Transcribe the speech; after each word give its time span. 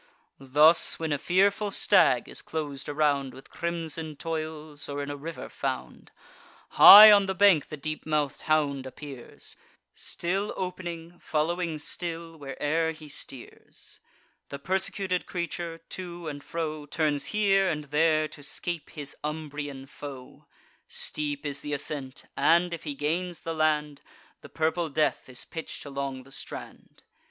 Thus, 0.39 0.97
when 0.97 1.11
a 1.11 1.19
fearful 1.19 1.69
stag 1.69 2.27
is 2.27 2.41
clos'd 2.41 2.89
around 2.89 3.35
With 3.35 3.51
crimson 3.51 4.15
toils, 4.15 4.89
or 4.89 5.03
in 5.03 5.11
a 5.11 5.15
river 5.15 5.47
found, 5.47 6.11
High 6.69 7.11
on 7.11 7.27
the 7.27 7.35
bank 7.35 7.67
the 7.67 7.77
deep 7.77 8.07
mouth'd 8.07 8.41
hound 8.41 8.87
appears, 8.87 9.55
Still 9.93 10.55
opening, 10.57 11.19
following 11.19 11.77
still, 11.77 12.35
where'er 12.35 12.93
he 12.93 13.07
steers; 13.09 13.99
The 14.49 14.57
persecuted 14.57 15.27
creature, 15.27 15.77
to 15.89 16.27
and 16.27 16.43
fro, 16.43 16.87
Turns 16.87 17.25
here 17.25 17.69
and 17.69 17.83
there, 17.83 18.27
to 18.29 18.41
scape 18.41 18.89
his 18.89 19.15
Umbrian 19.23 19.85
foe: 19.85 20.47
Steep 20.87 21.45
is 21.45 21.61
th' 21.61 21.73
ascent, 21.73 22.25
and, 22.35 22.73
if 22.73 22.85
he 22.85 22.95
gains 22.95 23.41
the 23.41 23.53
land, 23.53 24.01
The 24.41 24.49
purple 24.49 24.89
death 24.89 25.29
is 25.29 25.45
pitch'd 25.45 25.85
along 25.85 26.23
the 26.23 26.31
strand. 26.31 27.03